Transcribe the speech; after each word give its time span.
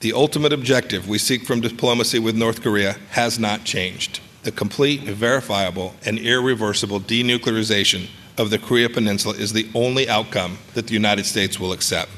The 0.00 0.14
ultimate 0.14 0.54
objective 0.54 1.06
we 1.10 1.18
seek 1.18 1.44
from 1.44 1.60
diplomacy 1.60 2.18
with 2.18 2.34
North 2.34 2.62
Korea 2.62 2.96
has 3.10 3.38
not 3.38 3.64
changed. 3.64 4.20
The 4.44 4.50
complete, 4.50 5.02
verifiable, 5.02 5.92
and 6.06 6.18
irreversible 6.18 7.00
denuclearization 7.00 8.08
of 8.38 8.48
the 8.48 8.56
Korea 8.56 8.88
Peninsula 8.88 9.34
is 9.36 9.52
the 9.52 9.68
only 9.74 10.08
outcome 10.08 10.56
that 10.72 10.86
the 10.86 10.94
United 10.94 11.26
States 11.26 11.60
will 11.60 11.72
accept. 11.72 12.08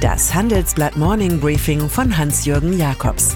Das 0.00 0.32
Handelsblatt 0.32 0.96
Morning 0.96 1.40
Briefing 1.40 1.88
von 1.88 2.16
Hans-Jürgen 2.16 2.78
Jakobs. 2.78 3.34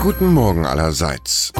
Guten 0.00 0.34
Morgen 0.34 0.66
allerseits. 0.66 1.52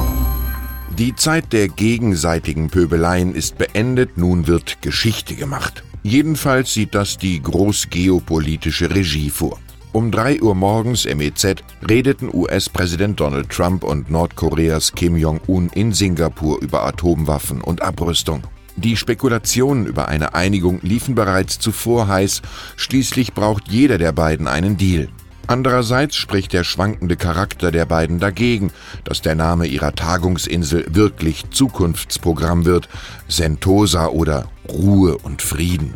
Die 0.97 1.15
Zeit 1.15 1.53
der 1.53 1.69
gegenseitigen 1.69 2.69
Pöbeleien 2.69 3.33
ist 3.33 3.57
beendet, 3.57 4.17
nun 4.17 4.47
wird 4.47 4.81
Geschichte 4.81 5.35
gemacht. 5.35 5.83
Jedenfalls 6.03 6.73
sieht 6.73 6.93
das 6.93 7.17
die 7.17 7.41
großgeopolitische 7.41 8.93
Regie 8.93 9.29
vor. 9.29 9.57
Um 9.93 10.11
3 10.11 10.41
Uhr 10.41 10.53
morgens 10.53 11.05
MEZ 11.05 11.55
redeten 11.87 12.29
US-Präsident 12.33 13.19
Donald 13.19 13.49
Trump 13.49 13.85
und 13.85 14.11
Nordkoreas 14.11 14.91
Kim 14.91 15.15
Jong-un 15.15 15.69
in 15.69 15.93
Singapur 15.93 16.61
über 16.61 16.83
Atomwaffen 16.83 17.61
und 17.61 17.81
Abrüstung. 17.81 18.43
Die 18.75 18.97
Spekulationen 18.97 19.85
über 19.85 20.09
eine 20.09 20.33
Einigung 20.33 20.79
liefen 20.81 21.15
bereits 21.15 21.59
zuvor 21.59 22.07
heiß, 22.07 22.41
schließlich 22.75 23.33
braucht 23.33 23.69
jeder 23.69 23.97
der 23.97 24.11
beiden 24.11 24.47
einen 24.47 24.77
Deal. 24.77 25.07
Andererseits 25.47 26.15
spricht 26.15 26.53
der 26.53 26.63
schwankende 26.63 27.15
Charakter 27.15 27.71
der 27.71 27.85
beiden 27.85 28.19
dagegen, 28.19 28.71
dass 29.03 29.21
der 29.21 29.35
Name 29.35 29.65
ihrer 29.65 29.93
Tagungsinsel 29.93 30.85
wirklich 30.89 31.49
Zukunftsprogramm 31.51 32.65
wird, 32.65 32.87
Sentosa 33.27 34.07
oder 34.07 34.49
Ruhe 34.69 35.17
und 35.17 35.41
Frieden. 35.41 35.95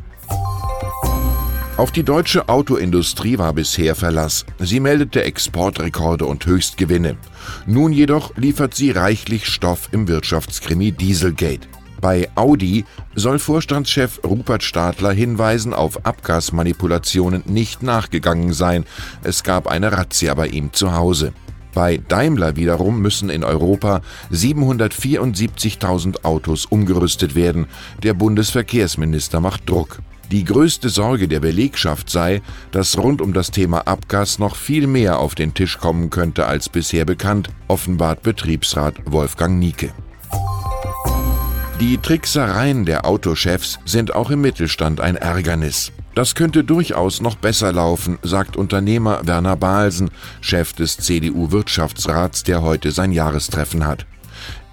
Auf 1.78 1.92
die 1.92 2.04
deutsche 2.04 2.50
Autoindustrie 2.50 3.38
war 3.38 3.54
bisher 3.54 3.96
Verlass. 3.96 4.48
Sie 4.58 4.80
meldete 4.80 5.24
Exportrekorde 5.24 6.26
und 6.26 6.44
Höchstgewinne. 6.46 7.18
Nun 7.68 7.94
jedoch 7.94 8.36
liefert 8.36 8.74
sie 8.74 8.90
reichlich 8.90 9.46
Stoff 9.46 9.90
im 9.92 10.08
Wirtschaftskrimi 10.08 10.92
Dieselgate. 10.92 11.68
Bei 12.02 12.30
Audi 12.36 12.86
soll 13.16 13.40
Vorstandschef 13.40 14.20
Rupert 14.24 14.64
Stadler 14.64 15.12
Hinweisen 15.12 15.74
auf 15.74 16.06
Abgasmanipulationen 16.06 17.44
nicht 17.46 17.82
nachgegangen 17.84 18.54
sein. 18.54 18.86
Es 19.24 19.44
gab 19.44 19.68
eine 19.68 19.92
Razzia 19.92 20.34
bei 20.34 20.48
ihm 20.48 20.74
zu 20.74 20.94
Hause. 20.94 21.34
Bei 21.74 21.98
Daimler 21.98 22.56
wiederum 22.56 23.02
müssen 23.02 23.30
in 23.30 23.44
Europa 23.44 24.02
774.000 24.32 26.24
Autos 26.24 26.66
umgerüstet 26.66 27.36
werden. 27.36 27.68
Der 28.02 28.16
Bundesverkehrsminister 28.16 29.40
macht 29.42 29.70
Druck. 29.70 30.00
Die 30.32 30.44
größte 30.44 30.90
Sorge 30.90 31.28
der 31.28 31.40
Belegschaft 31.40 32.10
sei, 32.10 32.42
dass 32.72 32.98
rund 32.98 33.22
um 33.22 33.32
das 33.32 33.52
Thema 33.52 33.88
Abgas 33.88 34.40
noch 34.40 34.56
viel 34.56 34.88
mehr 34.88 35.20
auf 35.20 35.36
den 35.36 35.54
Tisch 35.54 35.78
kommen 35.78 36.10
könnte 36.10 36.48
als 36.48 36.68
bisher 36.68 37.06
bekannt, 37.06 37.50
offenbart 37.68 38.24
Betriebsrat 38.24 38.96
Wolfgang 39.06 39.58
Nieke. 39.60 39.94
Die 41.80 42.00
Tricksereien 42.00 42.86
der 42.86 43.06
Autochefs 43.06 43.78
sind 43.86 44.16
auch 44.16 44.32
im 44.32 44.42
Mittelstand 44.42 45.00
ein 45.00 45.16
Ärgernis. 45.16 45.92
Das 46.16 46.34
könnte 46.34 46.64
durchaus 46.64 47.22
noch 47.22 47.36
besser 47.36 47.72
laufen, 47.72 48.18
sagt 48.24 48.58
Unternehmer 48.58 49.22
Werner 49.28 49.56
Balsen, 49.56 50.10
Chef 50.42 50.74
des 50.74 50.98
CDU-Wirtschaftsrats, 50.98 52.42
der 52.42 52.64
heute 52.64 52.90
sein 52.90 53.12
Jahrestreffen 53.12 53.86
hat. 53.86 54.08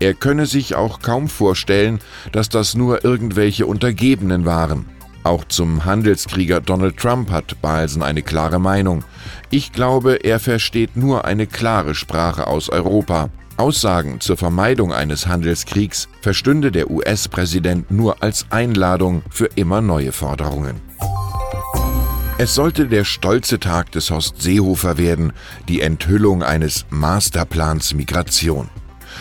Er 0.01 0.15
könne 0.15 0.47
sich 0.47 0.77
auch 0.77 1.03
kaum 1.03 1.29
vorstellen, 1.29 1.99
dass 2.33 2.49
das 2.49 2.75
nur 2.75 3.05
irgendwelche 3.05 3.67
Untergebenen 3.67 4.47
waren. 4.47 4.87
Auch 5.25 5.45
zum 5.45 5.85
Handelskrieger 5.85 6.63
Donald 6.63 6.97
Trump 6.97 7.31
hat 7.31 7.61
Balsen 7.61 8.03
eine 8.03 8.23
klare 8.23 8.59
Meinung. 8.59 9.05
Ich 9.51 9.73
glaube, 9.73 10.25
er 10.25 10.41
versteht 10.41 10.97
nur 10.97 11.27
eine 11.27 11.47
klare 11.47 11.95
Sprache 11.95 12.47
aus 12.47 12.71
Europa. 12.71 13.29
Aussagen 13.57 14.21
zur 14.21 14.37
Vermeidung 14.37 14.93
eines 14.93 15.27
Handelskriegs 15.27 16.09
verstünde 16.21 16.73
der 16.73 16.91
US-Präsident 16.91 17.91
nur 17.91 18.23
als 18.23 18.47
Einladung 18.51 19.23
für 19.31 19.47
immer 19.55 19.81
neue 19.81 20.13
Forderungen. 20.13 20.81
Es 22.37 22.55
sollte 22.55 22.89
der 22.89 23.05
stolze 23.05 23.61
Tag 23.61 23.93
des 23.93 24.11
Horst 24.11 24.43
Seehofer 24.43 24.99
werden, 24.99 25.33
die 25.69 25.81
Enthüllung 25.81 26.43
eines 26.43 26.85
Masterplans 26.91 27.95
Migration. 27.95 28.69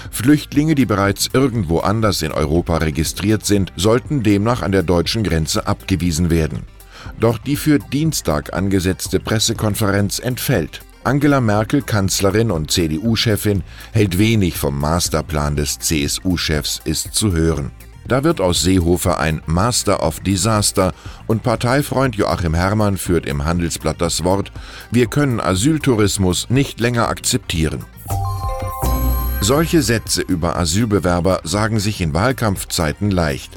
Flüchtlinge, 0.09 0.73
die 0.73 0.87
bereits 0.87 1.29
irgendwo 1.31 1.79
anders 1.79 2.23
in 2.23 2.31
Europa 2.31 2.77
registriert 2.77 3.45
sind, 3.45 3.71
sollten 3.75 4.23
demnach 4.23 4.63
an 4.63 4.71
der 4.71 4.81
deutschen 4.81 5.23
Grenze 5.23 5.67
abgewiesen 5.67 6.31
werden. 6.31 6.63
Doch 7.19 7.37
die 7.37 7.55
für 7.55 7.77
Dienstag 7.77 8.53
angesetzte 8.53 9.19
Pressekonferenz 9.19 10.17
entfällt. 10.17 10.81
Angela 11.05 11.41
Merkel, 11.41 11.81
Kanzlerin 11.81 12.49
und 12.49 12.71
CDU-Chefin, 12.71 13.63
hält 13.91 14.17
wenig 14.17 14.57
vom 14.57 14.79
Masterplan 14.79 15.55
des 15.55 15.79
CSU-Chefs, 15.79 16.81
ist 16.85 17.13
zu 17.13 17.33
hören. 17.33 17.71
Da 18.07 18.23
wird 18.23 18.41
aus 18.41 18.61
Seehofer 18.61 19.19
ein 19.19 19.41
Master 19.45 20.03
of 20.03 20.19
Disaster 20.19 20.93
und 21.27 21.43
Parteifreund 21.43 22.15
Joachim 22.15 22.53
Herrmann 22.53 22.97
führt 22.97 23.25
im 23.25 23.45
Handelsblatt 23.45 23.99
das 24.01 24.23
Wort, 24.23 24.51
wir 24.91 25.07
können 25.07 25.39
Asyltourismus 25.39 26.49
nicht 26.49 26.79
länger 26.79 27.09
akzeptieren. 27.09 27.85
Solche 29.41 29.81
Sätze 29.81 30.21
über 30.21 30.55
Asylbewerber 30.55 31.41
sagen 31.43 31.79
sich 31.79 31.99
in 31.99 32.13
Wahlkampfzeiten 32.13 33.11
leicht. 33.11 33.51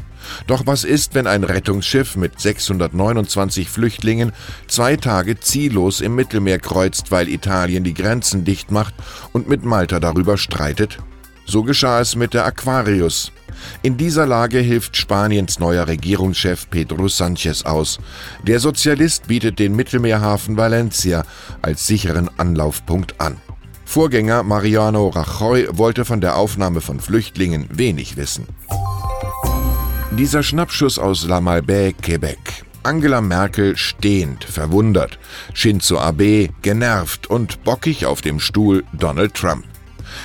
Doch 0.47 0.66
was 0.66 0.84
ist, 0.84 1.14
wenn 1.14 1.26
ein 1.26 1.44
Rettungsschiff 1.44 2.16
mit 2.16 2.41
629 2.41 3.69
Flüchtlingen 3.69 4.32
zwei 4.66 4.97
Tage 4.97 5.41
ziellos 5.41 6.00
im 6.00 6.14
Mittelmeer 6.14 6.59
kreuzt, 6.59 7.10
weil 7.10 7.28
Italien 7.28 7.84
die 7.84 7.94
Grenzen 7.94 8.44
dicht 8.44 8.70
macht 8.70 8.94
und 9.32 9.48
mit 9.48 9.65
Malta 9.65 10.00
darüber 10.00 10.38
streitet? 10.38 10.98
So 11.47 11.62
geschah 11.62 12.00
es 12.00 12.16
mit 12.16 12.34
der 12.34 12.44
Aquarius. 12.44 13.31
In 13.82 13.97
dieser 13.97 14.26
Lage 14.26 14.59
hilft 14.59 14.97
Spaniens 14.97 15.60
neuer 15.60 15.86
Regierungschef 15.86 16.69
Pedro 16.70 17.09
Sanchez 17.09 17.62
aus. 17.62 17.98
Der 18.42 18.59
Sozialist 18.60 19.28
bietet 19.28 19.59
den 19.59 19.76
Mittelmeerhafen 19.76 20.56
Valencia 20.56 21.25
als 21.62 21.86
sicheren 21.86 22.28
Anlaufpunkt 22.36 23.20
an. 23.20 23.36
Vorgänger 23.84 24.42
Mariano 24.42 25.09
Rajoy 25.09 25.69
wollte 25.70 26.04
von 26.04 26.20
der 26.20 26.36
Aufnahme 26.36 26.81
von 26.81 26.98
Flüchtlingen 26.98 27.69
wenig 27.70 28.16
wissen. 28.16 28.48
Dieser 30.19 30.43
Schnappschuss 30.43 30.99
aus 30.99 31.27
La 31.27 31.43
Malbaie, 31.43 31.93
Quebec. 31.93 32.38
Angela 32.84 33.21
Merkel 33.21 33.77
stehend, 33.77 34.44
verwundert. 34.44 35.19
Shinzo 35.53 35.99
Abe 35.99 36.49
genervt 36.62 37.27
und 37.27 37.62
bockig 37.65 38.06
auf 38.06 38.22
dem 38.22 38.41
Stuhl 38.41 38.82
Donald 38.94 39.34
Trump. 39.34 39.66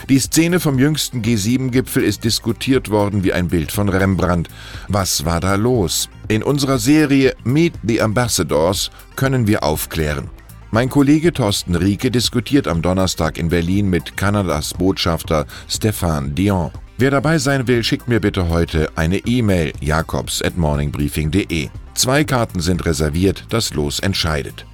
Die 0.07 0.19
Szene 0.19 0.61
vom 0.61 0.79
jüngsten 0.79 1.21
G7-Gipfel 1.21 2.03
ist 2.03 2.23
diskutiert 2.23 2.89
worden 2.89 3.25
wie 3.25 3.33
ein 3.33 3.49
Bild 3.49 3.73
von 3.73 3.89
Rembrandt. 3.89 4.47
Was 4.87 5.25
war 5.25 5.41
da 5.41 5.55
los? 5.55 6.07
In 6.29 6.41
unserer 6.41 6.79
Serie 6.79 7.35
Meet 7.43 7.73
the 7.85 8.01
Ambassadors 8.01 8.91
können 9.17 9.45
wir 9.45 9.61
aufklären. 9.61 10.29
Mein 10.71 10.89
Kollege 10.89 11.33
Thorsten 11.33 11.75
Rieke 11.75 12.11
diskutiert 12.11 12.69
am 12.69 12.81
Donnerstag 12.81 13.37
in 13.37 13.49
Berlin 13.49 13.89
mit 13.89 14.15
Kanadas 14.15 14.73
Botschafter 14.73 15.45
Stéphane 15.67 16.29
Dion. 16.29 16.71
Wer 17.01 17.09
dabei 17.09 17.39
sein 17.39 17.67
will, 17.67 17.83
schickt 17.83 18.07
mir 18.07 18.19
bitte 18.19 18.49
heute 18.49 18.91
eine 18.95 19.17
E-Mail 19.25 19.73
jakobs 19.79 20.39
at 20.43 20.55
morningbriefing.de. 20.55 21.69
Zwei 21.95 22.23
Karten 22.23 22.59
sind 22.59 22.85
reserviert, 22.85 23.45
das 23.49 23.73
Los 23.73 23.99
entscheidet. 24.01 24.67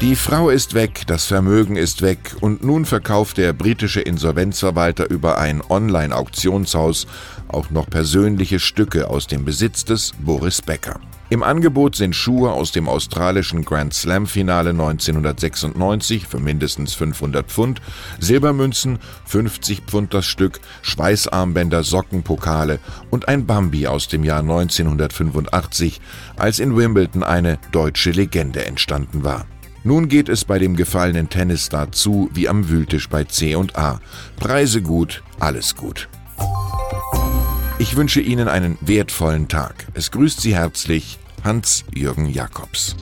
Die 0.00 0.16
Frau 0.16 0.50
ist 0.50 0.74
weg, 0.74 1.04
das 1.06 1.24
Vermögen 1.24 1.76
ist 1.76 2.02
weg 2.02 2.36
und 2.40 2.62
nun 2.62 2.84
verkauft 2.84 3.38
der 3.38 3.52
britische 3.52 4.00
Insolvenzverwalter 4.00 5.08
über 5.08 5.38
ein 5.38 5.62
Online-Auktionshaus 5.66 7.06
auch 7.48 7.70
noch 7.70 7.88
persönliche 7.88 8.58
Stücke 8.58 9.08
aus 9.08 9.28
dem 9.28 9.44
Besitz 9.44 9.84
des 9.84 10.12
Boris 10.18 10.60
Becker. 10.60 11.00
Im 11.30 11.42
Angebot 11.42 11.96
sind 11.96 12.14
Schuhe 12.14 12.52
aus 12.52 12.70
dem 12.70 12.88
australischen 12.88 13.64
Grand 13.64 13.94
Slam-Finale 13.94 14.70
1996 14.70 16.26
für 16.26 16.38
mindestens 16.38 16.94
500 16.94 17.46
Pfund, 17.46 17.80
Silbermünzen 18.20 18.98
50 19.24 19.82
Pfund 19.86 20.12
das 20.12 20.26
Stück, 20.26 20.60
Schweißarmbänder, 20.82 21.82
Sockenpokale 21.82 22.78
und 23.10 23.28
ein 23.28 23.46
Bambi 23.46 23.86
aus 23.86 24.08
dem 24.08 24.22
Jahr 24.22 24.40
1985, 24.40 26.00
als 26.36 26.58
in 26.58 26.76
Wimbledon 26.76 27.22
eine 27.22 27.58
deutsche 27.72 28.10
Legende 28.10 28.66
entstanden 28.66 29.24
war. 29.24 29.46
Nun 29.86 30.08
geht 30.08 30.30
es 30.30 30.46
bei 30.46 30.58
dem 30.58 30.76
gefallenen 30.76 31.28
Tennisstar 31.28 31.92
zu 31.92 32.30
wie 32.32 32.48
am 32.48 32.70
Wühltisch 32.70 33.10
bei 33.10 33.24
C 33.24 33.54
und 33.54 33.76
A. 33.76 34.00
Preise 34.36 34.80
gut, 34.80 35.22
alles 35.38 35.76
gut. 35.76 36.08
Ich 37.78 37.94
wünsche 37.94 38.22
Ihnen 38.22 38.48
einen 38.48 38.78
wertvollen 38.80 39.46
Tag. 39.46 39.86
Es 39.92 40.10
grüßt 40.10 40.40
Sie 40.40 40.54
herzlich 40.56 41.18
Hans-Jürgen 41.44 42.30
Jakobs. 42.30 42.96